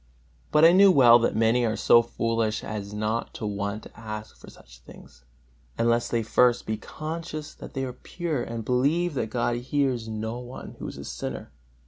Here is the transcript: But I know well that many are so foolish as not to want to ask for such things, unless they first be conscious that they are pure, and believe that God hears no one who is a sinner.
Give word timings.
But 0.51 0.65
I 0.65 0.71
know 0.71 0.89
well 0.89 1.19
that 1.19 1.35
many 1.35 1.63
are 1.63 1.75
so 1.75 2.01
foolish 2.01 2.63
as 2.63 2.91
not 2.91 3.35
to 3.35 3.45
want 3.45 3.83
to 3.83 3.95
ask 3.95 4.35
for 4.35 4.49
such 4.49 4.79
things, 4.79 5.25
unless 5.77 6.09
they 6.09 6.23
first 6.23 6.65
be 6.65 6.75
conscious 6.75 7.53
that 7.53 7.75
they 7.75 7.83
are 7.85 7.93
pure, 7.93 8.41
and 8.41 8.65
believe 8.65 9.13
that 9.13 9.29
God 9.29 9.57
hears 9.57 10.07
no 10.07 10.39
one 10.39 10.75
who 10.79 10.87
is 10.87 10.97
a 10.97 11.05
sinner. 11.05 11.51